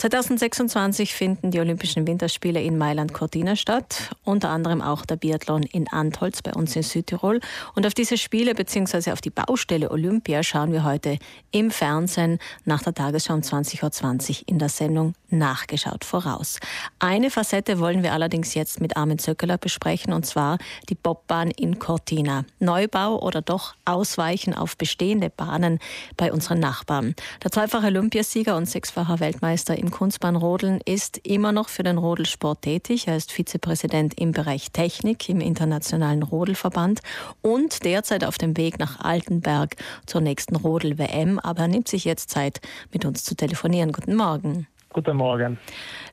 2026 0.00 1.12
finden 1.12 1.50
die 1.50 1.60
Olympischen 1.60 2.06
Winterspiele 2.06 2.62
in 2.62 2.78
Mailand 2.78 3.12
Cortina 3.12 3.54
statt, 3.54 4.16
unter 4.24 4.48
anderem 4.48 4.80
auch 4.80 5.04
der 5.04 5.16
Biathlon 5.16 5.62
in 5.62 5.88
Antholz 5.88 6.40
bei 6.40 6.54
uns 6.54 6.74
in 6.74 6.82
Südtirol. 6.82 7.40
Und 7.74 7.86
auf 7.86 7.92
diese 7.92 8.16
Spiele 8.16 8.54
bzw. 8.54 9.12
auf 9.12 9.20
die 9.20 9.28
Baustelle 9.28 9.90
Olympia 9.90 10.42
schauen 10.42 10.72
wir 10.72 10.84
heute 10.84 11.18
im 11.50 11.70
Fernsehen 11.70 12.38
nach 12.64 12.82
der 12.82 12.94
Tagesschau 12.94 13.34
um 13.34 13.40
20.20 13.40 14.30
Uhr 14.30 14.48
in 14.48 14.58
der 14.58 14.70
Sendung 14.70 15.12
Nachgeschaut 15.28 16.04
voraus. 16.06 16.60
Eine 16.98 17.30
Facette 17.30 17.78
wollen 17.78 18.02
wir 18.02 18.14
allerdings 18.14 18.54
jetzt 18.54 18.80
mit 18.80 18.96
Armin 18.96 19.18
Zöckeler 19.18 19.58
besprechen, 19.58 20.14
und 20.14 20.24
zwar 20.24 20.56
die 20.88 20.94
Bobbahn 20.94 21.50
in 21.50 21.78
Cortina. 21.78 22.46
Neubau 22.58 23.20
oder 23.20 23.42
doch 23.42 23.74
Ausweichen 23.84 24.54
auf 24.54 24.78
bestehende 24.78 25.28
Bahnen 25.30 25.78
bei 26.16 26.32
unseren 26.32 26.58
Nachbarn. 26.58 27.14
Der 27.44 27.52
zweifache 27.52 27.86
Olympiasieger 27.86 28.56
und 28.56 28.66
sechsfacher 28.66 29.20
Weltmeister 29.20 29.76
im 29.78 29.89
Kunstbahnrodeln 29.90 30.80
ist 30.84 31.18
immer 31.18 31.52
noch 31.52 31.68
für 31.68 31.82
den 31.82 31.98
Rodelsport 31.98 32.62
tätig. 32.62 33.08
Er 33.08 33.16
ist 33.16 33.32
Vizepräsident 33.32 34.18
im 34.20 34.32
Bereich 34.32 34.72
Technik 34.72 35.28
im 35.28 35.40
Internationalen 35.40 36.22
Rodelverband 36.22 37.00
und 37.42 37.84
derzeit 37.84 38.24
auf 38.24 38.38
dem 38.38 38.56
Weg 38.56 38.78
nach 38.78 39.00
Altenberg 39.00 39.76
zur 40.06 40.20
nächsten 40.20 40.56
Rodel-WM. 40.56 41.38
Aber 41.38 41.62
er 41.62 41.68
nimmt 41.68 41.88
sich 41.88 42.04
jetzt 42.04 42.30
Zeit, 42.30 42.60
mit 42.92 43.04
uns 43.04 43.24
zu 43.24 43.34
telefonieren. 43.34 43.92
Guten 43.92 44.16
Morgen. 44.16 44.66
Guten 44.92 45.16
Morgen. 45.16 45.56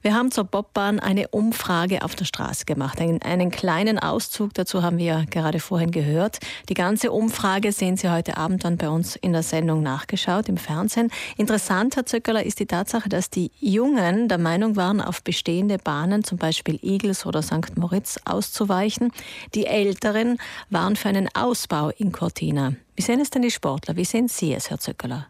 Wir 0.04 0.14
haben 0.14 0.30
zur 0.30 0.44
Bobbahn 0.44 1.00
eine 1.00 1.30
Umfrage 1.30 2.04
auf 2.04 2.14
der 2.14 2.26
Straße 2.26 2.66
gemacht. 2.66 3.02
Einen, 3.02 3.24
einen, 3.24 3.50
kleinen 3.50 3.98
Auszug 3.98 4.54
dazu 4.54 4.84
haben 4.84 5.00
wir 5.00 5.26
gerade 5.32 5.60
vorhin 5.60 5.90
gehört. 5.90 6.38
Die 6.70 6.76
ganze 6.76 7.12
Umfrage 7.12 7.72
sehen 7.72 7.98
Sie 7.98 8.12
heute 8.12 8.38
Abend 8.38 8.64
dann 8.64 8.78
bei 8.78 8.88
uns 8.88 9.16
in 9.16 9.34
der 9.34 9.42
Sendung 9.42 9.82
nachgeschaut 9.82 10.48
im 10.48 10.58
Fernsehen. 10.58 11.10
Interessant, 11.38 11.96
Herr 11.96 12.06
Zöckerler, 12.06 12.46
ist 12.46 12.60
die 12.60 12.68
Tatsache, 12.68 13.10
dass 13.10 13.32
die 13.32 13.50
Jungen 13.60 14.28
der 14.28 14.38
Meinung 14.38 14.76
waren, 14.76 15.02
auf 15.02 15.24
bestehende 15.24 15.80
Bahnen, 15.80 16.24
zum 16.24 16.38
Beispiel 16.38 16.78
Igels 16.84 17.26
oder 17.26 17.42
St. 17.42 17.78
Moritz, 17.78 18.20
auszuweichen. 18.26 19.12
Die 19.56 19.66
Älteren 19.66 20.38
waren 20.70 20.96
für 20.96 21.10
einen 21.10 21.30
Ausbau 21.34 21.90
in 21.90 22.12
Cortina. 22.12 22.74
Wie 22.96 23.02
sehen 23.02 23.22
es 23.22 23.32
denn 23.32 23.42
die 23.42 23.50
Sportler? 23.52 23.96
Wie 23.96 24.06
sehen 24.06 24.28
Sie 24.28 24.54
es, 24.54 24.70
Herr 24.70 24.78
Zöckerler? 24.78 25.26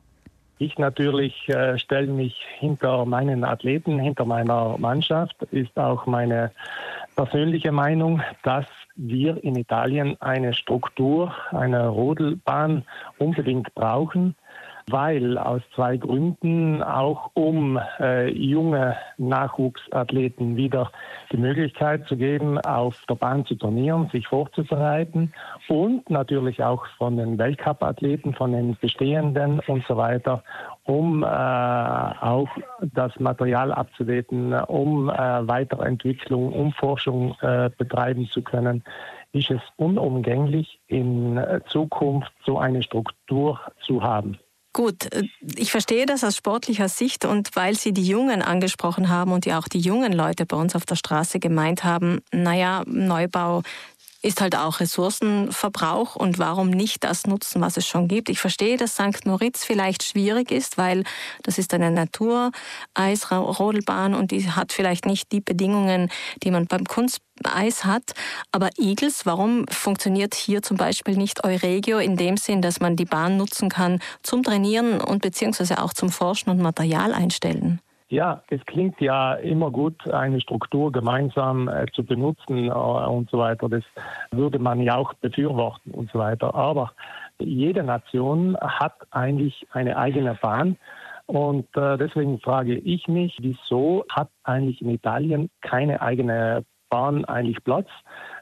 Ich 0.59 0.77
natürlich 0.79 1.47
äh, 1.49 1.77
stelle 1.77 2.07
mich 2.07 2.35
hinter 2.57 3.05
meinen 3.05 3.43
Athleten, 3.43 3.99
hinter 3.99 4.25
meiner 4.25 4.77
Mannschaft. 4.79 5.35
Ist 5.51 5.77
auch 5.77 6.07
meine 6.07 6.51
persönliche 7.15 7.71
Meinung, 7.71 8.21
dass 8.43 8.65
wir 8.95 9.43
in 9.43 9.55
Italien 9.55 10.19
eine 10.19 10.53
Struktur, 10.53 11.31
eine 11.51 11.87
Rodelbahn 11.87 12.83
unbedingt 13.19 13.73
brauchen 13.75 14.35
weil 14.89 15.37
aus 15.37 15.61
zwei 15.75 15.97
Gründen, 15.97 16.81
auch 16.81 17.31
um 17.33 17.77
äh, 17.99 18.29
junge 18.29 18.95
Nachwuchsathleten 19.17 20.55
wieder 20.55 20.91
die 21.31 21.37
Möglichkeit 21.37 22.07
zu 22.07 22.15
geben, 22.15 22.57
auf 22.59 22.95
der 23.09 23.15
Bahn 23.15 23.45
zu 23.45 23.55
trainieren, 23.55 24.09
sich 24.13 24.27
vorzubereiten 24.27 25.33
und 25.67 26.09
natürlich 26.09 26.63
auch 26.63 26.85
von 26.97 27.17
den 27.17 27.37
Weltcup-Athleten, 27.37 28.33
von 28.33 28.53
den 28.53 28.77
bestehenden 28.79 29.59
und 29.67 29.85
so 29.87 29.97
weiter, 29.97 30.41
um 30.85 31.21
äh, 31.21 31.25
auch 31.27 32.47
das 32.93 33.11
Material 33.19 33.73
abzudaten, 33.73 34.53
um 34.53 35.09
äh, 35.09 35.13
Weiterentwicklung, 35.13 36.53
um 36.53 36.71
Forschung 36.71 37.35
äh, 37.41 37.69
betreiben 37.77 38.29
zu 38.31 38.41
können, 38.41 38.85
ist 39.33 39.51
es 39.51 39.61
unumgänglich, 39.75 40.79
in 40.87 41.39
Zukunft 41.67 42.31
so 42.45 42.57
eine 42.57 42.81
Struktur 42.81 43.59
zu 43.85 44.01
haben. 44.01 44.39
Gut, 44.77 45.11
äh, 45.11 45.23
ich 45.55 45.71
verstehe 45.71 46.05
das 46.05 46.23
aus 46.23 46.35
sportlicher 46.35 46.87
Sicht 46.87 47.25
und 47.25 47.55
weil 47.55 47.75
Sie 47.75 47.93
die 47.93 48.05
Jungen 48.05 48.43
angesprochen 48.43 49.09
haben 49.09 49.31
und 49.31 49.47
ja 49.47 49.57
auch 49.57 49.67
die 49.67 49.79
jungen 49.79 50.13
Leute 50.13 50.45
bei 50.45 50.55
uns 50.55 50.75
auf 50.75 50.85
der 50.85 50.95
Straße 50.95 51.39
gemeint 51.39 51.83
haben, 51.83 52.19
naja, 52.31 52.83
Neubau 52.85 53.63
ist 54.21 54.39
halt 54.39 54.55
auch 54.55 54.79
Ressourcenverbrauch 54.79 56.15
und 56.15 56.37
warum 56.37 56.69
nicht 56.69 57.03
das 57.03 57.25
nutzen, 57.25 57.59
was 57.59 57.77
es 57.77 57.87
schon 57.87 58.07
gibt. 58.07 58.29
Ich 58.29 58.39
verstehe, 58.39 58.77
dass 58.77 58.93
St. 58.93 59.25
Moritz 59.25 59.63
vielleicht 59.63 60.03
schwierig 60.03 60.51
ist, 60.51 60.77
weil 60.77 61.05
das 61.41 61.57
ist 61.57 61.73
eine 61.73 61.89
Natur-Eisrodelbahn 61.89 64.13
und 64.13 64.29
die 64.29 64.47
hat 64.51 64.73
vielleicht 64.73 65.07
nicht 65.07 65.31
die 65.31 65.41
Bedingungen, 65.41 66.11
die 66.43 66.51
man 66.51 66.67
beim 66.67 66.83
Kunsteis 67.47 67.85
hat. 67.85 68.13
Aber 68.51 68.69
Igels, 68.77 69.25
warum 69.25 69.65
funktioniert 69.69 70.35
hier 70.35 70.61
zum 70.61 70.77
Beispiel 70.77 71.17
nicht 71.17 71.43
Euregio 71.43 71.99
in 71.99 72.15
dem 72.15 72.37
Sinn, 72.37 72.61
dass 72.61 72.79
man 72.79 72.95
die 72.95 73.05
Bahn 73.05 73.37
nutzen 73.37 73.69
kann 73.69 73.99
zum 74.23 74.43
Trainieren 74.43 75.01
und 75.01 75.21
beziehungsweise 75.21 75.83
auch 75.83 75.93
zum 75.93 76.09
Forschen 76.09 76.49
und 76.49 76.61
Material 76.61 77.13
einstellen? 77.13 77.79
Ja, 78.09 78.41
es 78.49 78.65
klingt 78.65 79.01
ja 79.01 79.33
immer 79.33 79.69
gut, 79.69 80.09
eine 80.09 80.39
Struktur 80.39 80.93
gemeinsam 80.93 81.67
äh, 81.67 81.87
zu 81.93 82.05
benutzen 82.05 82.67
äh, 82.67 82.71
und 82.71 83.29
so 83.29 83.39
weiter. 83.39 83.67
Das 83.67 83.83
würde 84.31 84.59
man 84.59 84.79
ja 84.81 84.95
auch 84.95 85.13
befürworten 85.15 85.91
und 85.91 86.09
so 86.11 86.19
weiter. 86.19 86.55
Aber 86.55 86.93
jede 87.37 87.83
Nation 87.83 88.55
hat 88.61 88.93
eigentlich 89.11 89.67
eine 89.73 89.97
eigene 89.97 90.35
Bahn. 90.35 90.77
Und 91.25 91.67
äh, 91.75 91.97
deswegen 91.97 92.39
frage 92.39 92.77
ich 92.77 93.09
mich, 93.09 93.37
wieso 93.41 94.05
hat 94.09 94.29
eigentlich 94.45 94.81
in 94.81 94.89
Italien 94.89 95.49
keine 95.59 96.01
eigene 96.01 96.63
Bahn 96.89 97.25
eigentlich 97.25 97.63
Platz? 97.63 97.87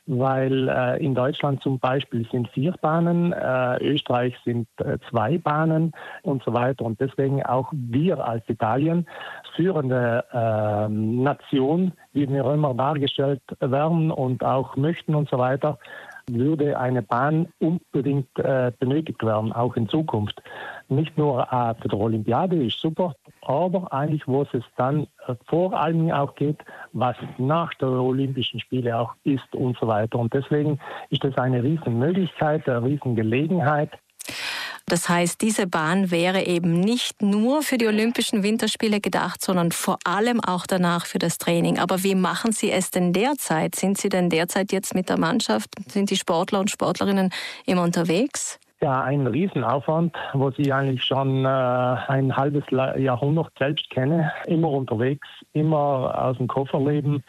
weil 0.08 0.70
äh, 0.70 1.04
in 1.04 1.16
Deutschland 1.16 1.62
zum 1.64 1.80
Beispiel 1.80 2.28
sind 2.32 2.48
vier 2.50 2.74
Bahnen, 2.74 3.34
äh, 3.34 3.78
Österreich 3.84 4.36
sind 4.46 4.68
äh, 4.78 5.00
zwei 5.10 5.38
Bahnen 5.38 5.94
und 6.22 6.44
so 6.44 6.54
weiter. 6.54 6.86
Und 6.86 7.00
deswegen 7.02 7.44
auch 7.44 7.72
wir 7.74 8.24
als 8.24 8.48
Italien 8.48 9.08
führende 9.56 10.24
äh, 10.32 10.88
Nation, 10.90 11.94
wie 12.14 12.30
wir 12.30 12.46
immer 12.46 12.74
dargestellt 12.74 13.42
werden 13.60 14.12
und 14.12 14.44
auch 14.44 14.76
möchten 14.76 15.16
und 15.16 15.30
so 15.30 15.40
weiter, 15.40 15.80
würde 16.30 16.78
eine 16.80 17.02
Bahn 17.02 17.48
unbedingt 17.60 18.38
äh, 18.40 18.72
benötigt 18.80 19.24
werden, 19.24 19.54
auch 19.54 19.76
in 19.76 19.88
Zukunft. 19.90 20.42
Nicht 20.88 21.18
nur 21.18 21.42
äh, 21.52 21.74
für 21.82 21.88
die 21.88 21.96
Olympiade 21.96 22.64
ist 22.64 22.80
super, 22.80 23.16
aber 23.48 23.92
eigentlich, 23.94 24.28
wo 24.28 24.44
es 24.44 24.64
dann 24.78 25.08
äh, 25.28 25.36
vor 25.48 25.74
allem 25.74 26.12
auch 26.12 26.36
geht, 26.36 26.58
was 26.94 27.16
nach 27.38 27.74
der 27.76 27.90
Olympischen 27.90 28.60
Spiele 28.60 28.98
auch 28.98 29.14
ist 29.24 29.54
und 29.54 29.78
so 29.78 29.88
weiter. 29.88 30.20
Und 30.20 30.34
deswegen 30.34 30.80
ist 31.10 31.24
das 31.24 31.38
eine 31.38 31.64
Riesenmöglichkeit, 31.64 32.68
eine 32.68 32.84
Riesengelegenheit, 32.84 33.92
das 34.88 35.10
heißt, 35.10 35.42
diese 35.42 35.66
Bahn 35.66 36.12
wäre 36.12 36.44
eben 36.46 36.80
nicht 36.80 37.24
nur 37.24 37.64
für 37.64 37.80
die 37.80 37.88
Olympischen 37.88 38.44
Winterspiele 38.44 39.02
gedacht, 39.02 39.42
sondern 39.42 39.72
vor 39.72 39.98
allem 40.04 40.40
auch 40.40 40.68
danach 40.68 41.08
für 41.08 41.18
das 41.18 41.40
Training. 41.40 41.80
Aber 41.80 42.04
wie 42.04 42.14
machen 42.14 42.52
Sie 42.52 42.72
es 42.72 42.92
denn 42.92 43.12
derzeit? 43.12 43.74
Sind 43.74 43.98
Sie 43.98 44.10
denn 44.10 44.30
derzeit 44.30 44.72
jetzt 44.72 44.94
mit 44.94 45.10
der 45.10 45.18
Mannschaft? 45.18 45.72
Sind 45.88 46.12
die 46.12 46.18
Sportler 46.18 46.60
und 46.60 46.70
Sportlerinnen 46.70 47.32
immer 47.66 47.82
unterwegs? 47.82 48.60
Ja, 48.86 49.02
ein 49.02 49.26
Riesenaufwand, 49.26 50.16
wo 50.34 50.52
ich 50.56 50.72
eigentlich 50.72 51.04
schon 51.04 51.44
äh, 51.44 51.48
ein 51.48 52.38
halbes 52.38 52.66
Jahrhundert 52.70 53.52
selbst 53.58 53.90
kenne. 53.90 54.32
Immer 54.46 54.70
unterwegs, 54.70 55.28
immer 55.54 56.14
aus 56.16 56.38
dem 56.38 56.48
Koffer 56.48 56.80
leben, 56.80 57.24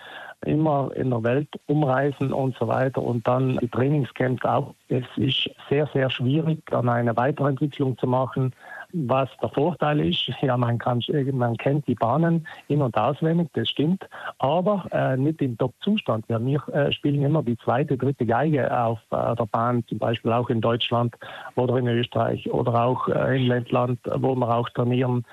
immer 0.44 0.90
in 0.94 1.08
der 1.08 1.22
Welt 1.22 1.48
umreisen 1.64 2.30
und 2.34 2.54
so 2.58 2.68
weiter 2.68 3.00
und 3.00 3.26
dann 3.26 3.56
die 3.56 3.68
Trainingscamps 3.68 4.44
auch. 4.44 4.74
Es 4.90 5.06
ist 5.16 5.48
sehr, 5.70 5.88
sehr 5.94 6.10
schwierig, 6.10 6.60
dann 6.66 6.90
eine 6.90 7.16
Weiterentwicklung 7.16 7.96
zu 7.96 8.06
machen. 8.06 8.52
Was 8.98 9.28
der 9.42 9.50
Vorteil 9.50 10.00
ist, 10.00 10.30
ja, 10.40 10.56
man, 10.56 10.78
kann, 10.78 11.02
man 11.32 11.58
kennt 11.58 11.86
die 11.86 11.94
Bahnen 11.94 12.46
in- 12.68 12.80
und 12.80 12.96
auswendig, 12.96 13.50
das 13.52 13.68
stimmt, 13.68 14.08
aber 14.38 14.86
äh, 14.90 15.18
nicht 15.18 15.42
im 15.42 15.58
Top-Zustand. 15.58 16.24
Wir 16.28 16.68
äh, 16.68 16.90
spielen 16.92 17.22
immer 17.22 17.42
die 17.42 17.58
zweite, 17.58 17.98
dritte 17.98 18.24
Geige 18.24 18.74
auf 18.74 18.98
äh, 19.10 19.36
der 19.36 19.46
Bahn, 19.52 19.84
zum 19.86 19.98
Beispiel 19.98 20.32
auch 20.32 20.48
in 20.48 20.62
Deutschland 20.62 21.14
oder 21.56 21.76
in 21.76 21.86
Österreich 21.88 22.50
oder 22.50 22.86
auch 22.86 23.06
äh, 23.08 23.36
in 23.36 23.48
Lettland, 23.48 23.98
wo 24.14 24.34
wir 24.34 24.48
auch 24.48 24.70
trainieren. 24.70 25.24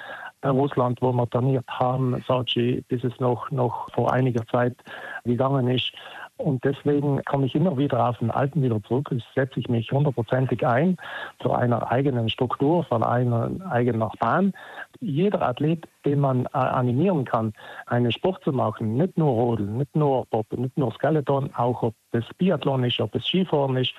Russland, 0.43 1.01
wo 1.01 1.13
wir 1.13 1.29
trainiert 1.29 1.63
haben, 1.69 2.21
Sochi, 2.27 2.83
bis 2.89 3.01
es 3.05 3.17
noch, 3.21 3.49
noch 3.49 3.89
vor 3.93 4.11
einiger 4.11 4.45
Zeit 4.47 4.75
gegangen 5.23 5.69
ist. 5.69 5.93
Und 6.43 6.63
deswegen 6.65 7.23
komme 7.23 7.45
ich 7.45 7.55
immer 7.55 7.77
wieder 7.77 8.09
auf 8.09 8.17
den 8.17 8.29
Alten 8.29 8.61
wieder 8.61 8.83
zurück. 8.83 9.09
Ich 9.15 9.23
setze 9.33 9.61
ich 9.61 9.69
mich 9.69 9.89
hundertprozentig 9.91 10.67
ein 10.67 10.97
zu 11.41 11.53
einer 11.53 11.89
eigenen 11.89 12.27
Struktur, 12.27 12.83
von 12.83 13.01
einer 13.01 13.49
eigenen 13.69 14.09
Bahn. 14.19 14.53
Jeder 14.99 15.41
Athlet, 15.41 15.87
den 16.05 16.19
man 16.19 16.45
äh, 16.47 16.57
animieren 16.57 17.23
kann, 17.23 17.53
einen 17.85 18.11
Sport 18.11 18.43
zu 18.43 18.51
machen, 18.51 18.97
nicht 18.97 19.17
nur 19.17 19.29
Rodeln, 19.29 19.77
nicht 19.77 19.95
nur 19.95 20.25
Bob, 20.25 20.51
nicht 20.51 20.77
nur 20.77 20.91
Skeleton, 20.91 21.49
auch 21.55 21.81
ob 21.81 21.95
es 22.11 22.25
Biathlon 22.37 22.83
ist, 22.83 22.99
ob 22.99 23.15
es 23.15 23.25
Skifahren 23.25 23.77
ist, 23.77 23.93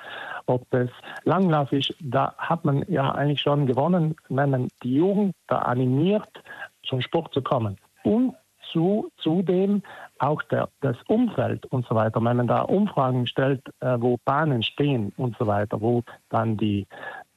ob 0.45 0.63
es 0.75 0.91
Langlauf 1.25 1.73
ist, 1.73 1.95
da 2.01 2.35
hat 2.37 2.65
man 2.67 2.85
ja 2.89 3.11
eigentlich 3.13 3.41
schon 3.41 3.67
gewonnen, 3.67 4.17
wenn 4.29 4.51
man 4.51 4.69
die 4.83 4.97
Jugend 4.97 5.35
da 5.47 5.61
animiert, 5.61 6.29
zum 6.83 7.01
Sport 7.01 7.33
zu 7.33 7.41
kommen. 7.41 7.79
Und 8.03 8.35
zu, 8.75 9.11
zudem 9.19 9.83
auch 10.19 10.43
der, 10.43 10.69
das 10.83 10.97
Umfeld 11.07 11.65
und 11.67 11.87
so 11.87 11.95
weiter. 11.95 12.23
Wenn 12.23 12.37
man 12.37 12.47
da 12.47 12.63
Umfragen 12.63 13.27
stellt, 13.27 13.63
äh, 13.81 13.97
wo 13.99 14.19
Bahnen 14.25 14.63
stehen 14.63 15.13
und 15.17 15.37
so 15.39 15.47
weiter, 15.47 15.81
wo 15.81 16.03
dann 16.29 16.57
die, 16.57 16.87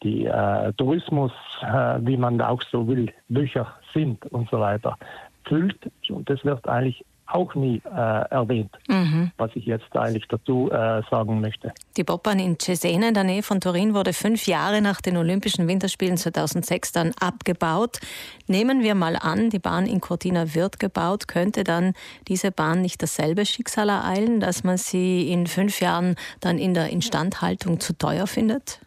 die 0.04 0.25
äh, 0.25 0.74
Tourismus, 0.74 1.31
äh, 1.62 2.00
wie 2.01 2.18
man 2.18 2.42
auch 2.42 2.62
so 2.63 2.88
will, 2.88 3.13
Bücher 3.30 3.74
sind 3.94 4.25
und 4.25 4.50
so 4.50 4.60
weiter, 4.60 4.98
füllt. 5.45 5.89
Das 6.25 6.44
wird 6.44 6.68
eigentlich 6.68 7.06
auch 7.28 7.54
nie 7.56 7.82
äh, 7.86 7.90
erwähnt, 7.90 8.72
mhm. 8.88 9.32
was 9.38 9.52
ich 9.56 9.66
jetzt 9.66 9.96
eigentlich 9.96 10.28
dazu 10.28 10.70
äh, 10.72 11.02
sagen 11.10 11.42
möchte. 11.42 11.72
Die 11.96 12.04
Bobbahn 12.04 12.40
in 12.40 12.58
Cesena 12.60 13.10
in 13.10 13.14
der 13.14 13.24
Nähe 13.24 13.44
von 13.44 13.60
Turin 13.62 13.94
wurde 13.94 14.14
fünf 14.14 14.48
Jahre 14.48 14.82
nach 14.82 15.02
den 15.02 15.18
Olympischen 15.18 15.68
Winterspielen 15.68 16.18
2006 16.18 16.92
dann 16.92 17.12
abgebaut. 17.20 18.00
Nehmen 18.48 18.82
wir 18.82 18.96
mal 18.96 19.16
an, 19.16 19.50
die 19.50 19.60
Bahn 19.60 19.86
in 19.86 20.02
Cortina 20.02 20.56
wird 20.56 20.80
gebaut, 20.80 21.28
könnte 21.28 21.64
dann 21.64 21.94
diese 22.28 22.52
Bahn 22.52 22.82
nicht 22.82 23.02
dasselbe 23.02 23.46
Schicksal 23.46 23.90
ereilen, 23.90 24.40
dass 24.40 24.64
man 24.64 24.78
sie 24.78 25.32
in 25.32 25.48
fünf 25.48 25.82
Jahren 25.82 26.16
dann 26.40 26.58
in 26.58 26.74
der 26.74 26.90
Instandhaltung 26.90 27.80
zu 27.80 27.98
teuer 27.98 28.28
findet? 28.28 28.82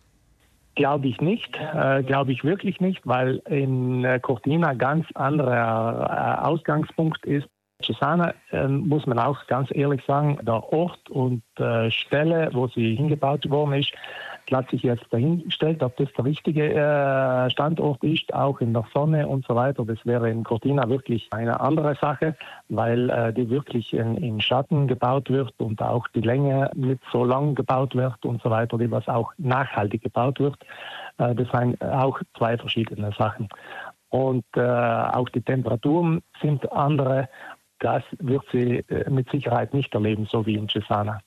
Glaube 0.76 1.08
ich 1.08 1.20
nicht, 1.20 1.50
äh, 1.74 2.02
glaube 2.04 2.32
ich 2.32 2.44
wirklich 2.44 2.80
nicht, 2.80 3.00
weil 3.04 3.42
in 3.48 4.04
äh, 4.04 4.20
Cortina 4.20 4.72
ganz 4.74 5.06
anderer 5.14 6.38
äh, 6.40 6.46
Ausgangspunkt 6.46 7.26
ist. 7.26 7.48
Cesana 7.82 8.34
äh, 8.52 8.66
muss 8.68 9.06
man 9.06 9.18
auch 9.18 9.46
ganz 9.46 9.68
ehrlich 9.72 10.02
sagen, 10.06 10.38
der 10.42 10.72
Ort 10.72 11.10
und 11.10 11.42
äh, 11.58 11.90
Stelle, 11.90 12.50
wo 12.52 12.68
sie 12.68 12.94
hingebaut 12.96 13.48
worden 13.50 13.74
ist, 13.74 13.92
hat 14.52 14.70
sich 14.70 14.82
jetzt 14.82 15.06
dahingestellt, 15.10 15.82
ob 15.82 15.96
das 15.96 16.12
der 16.16 16.24
richtige 16.24 16.74
äh, 16.74 17.50
Standort 17.50 18.02
ist, 18.02 18.32
auch 18.34 18.60
in 18.60 18.72
der 18.72 18.84
Sonne 18.92 19.26
und 19.28 19.46
so 19.46 19.54
weiter. 19.54 19.84
Das 19.84 20.04
wäre 20.04 20.30
in 20.30 20.44
Cortina 20.44 20.88
wirklich 20.88 21.28
eine 21.30 21.60
andere 21.60 21.94
Sache, 21.94 22.36
weil 22.68 23.10
äh, 23.10 23.32
die 23.32 23.48
wirklich 23.48 23.92
in, 23.92 24.16
in, 24.16 24.40
Schatten 24.40 24.88
gebaut 24.88 25.30
wird 25.30 25.54
und 25.58 25.80
auch 25.82 26.08
die 26.08 26.20
Länge 26.20 26.70
nicht 26.74 27.02
so 27.12 27.24
lang 27.24 27.54
gebaut 27.54 27.94
wird 27.94 28.24
und 28.24 28.42
so 28.42 28.50
weiter, 28.50 28.78
die 28.78 28.90
was 28.90 29.06
auch 29.08 29.32
nachhaltig 29.38 30.02
gebaut 30.02 30.40
wird. 30.40 30.56
Äh, 31.18 31.34
das 31.34 31.48
sind 31.50 31.82
auch 31.82 32.20
zwei 32.36 32.56
verschiedene 32.56 33.12
Sachen. 33.16 33.48
Und 34.08 34.44
äh, 34.56 34.60
auch 34.60 35.28
die 35.28 35.42
Temperaturen 35.42 36.22
sind 36.42 36.70
andere 36.72 37.28
das 37.80 38.02
wird 38.18 38.44
sie 38.52 38.84
äh, 38.88 39.10
mit 39.10 39.30
Sicherheit 39.30 39.74
nicht 39.74 39.92
erleben, 39.94 40.26
so 40.30 40.46
wie 40.46 40.54
in 40.54 40.68
Cesana. 40.68 41.20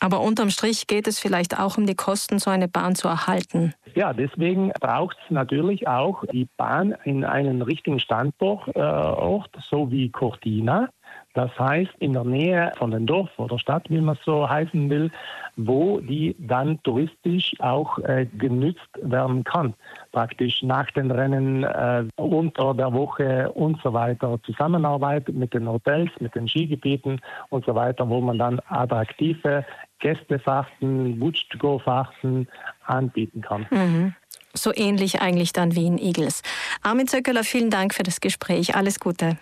Aber 0.00 0.20
unterm 0.20 0.50
Strich 0.50 0.86
geht 0.86 1.06
es 1.06 1.18
vielleicht 1.18 1.58
auch 1.58 1.78
um 1.78 1.86
die 1.86 1.94
Kosten, 1.94 2.38
so 2.38 2.50
eine 2.50 2.68
Bahn 2.68 2.94
zu 2.94 3.08
erhalten. 3.08 3.72
Ja, 3.94 4.12
deswegen 4.12 4.70
braucht 4.80 5.16
es 5.24 5.30
natürlich 5.30 5.88
auch 5.88 6.22
die 6.32 6.48
Bahn 6.56 6.94
in 7.04 7.24
einen 7.24 7.62
richtigen 7.62 7.98
Standort, 7.98 8.68
äh, 8.76 9.60
so 9.68 9.90
wie 9.90 10.10
Cortina. 10.10 10.90
Das 11.36 11.50
heißt, 11.58 11.92
in 11.98 12.14
der 12.14 12.24
Nähe 12.24 12.72
von 12.78 12.92
dem 12.92 13.04
Dorf 13.04 13.28
oder 13.36 13.58
Stadt, 13.58 13.90
wie 13.90 14.00
man 14.00 14.16
es 14.16 14.24
so 14.24 14.48
heißen 14.48 14.88
will, 14.88 15.10
wo 15.56 16.00
die 16.00 16.34
dann 16.38 16.82
touristisch 16.82 17.52
auch 17.58 17.98
äh, 17.98 18.24
genützt 18.38 18.88
werden 19.02 19.44
kann. 19.44 19.74
Praktisch 20.12 20.62
nach 20.62 20.90
den 20.92 21.10
Rennen, 21.10 21.62
äh, 21.62 22.04
unter 22.16 22.72
der 22.72 22.90
Woche 22.94 23.52
und 23.52 23.78
so 23.82 23.92
weiter. 23.92 24.38
Zusammenarbeit 24.44 25.28
mit 25.28 25.52
den 25.52 25.68
Hotels, 25.68 26.10
mit 26.20 26.34
den 26.34 26.48
Skigebieten 26.48 27.20
und 27.50 27.66
so 27.66 27.74
weiter, 27.74 28.08
wo 28.08 28.22
man 28.22 28.38
dann 28.38 28.58
attraktive 28.70 29.62
Gästefahrten, 29.98 31.18
Butch-to-go-Fahrten 31.18 32.48
anbieten 32.86 33.42
kann. 33.42 33.66
Mhm. 33.70 34.14
So 34.54 34.72
ähnlich 34.74 35.20
eigentlich 35.20 35.52
dann 35.52 35.76
wie 35.76 35.86
in 35.86 35.98
Igels. 35.98 36.42
Armin 36.82 37.06
Zöckeler, 37.06 37.44
vielen 37.44 37.68
Dank 37.68 37.92
für 37.92 38.04
das 38.04 38.22
Gespräch. 38.22 38.74
Alles 38.74 39.00
Gute. 39.00 39.36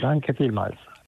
Danke 0.00 0.34
vielmals. 0.34 0.76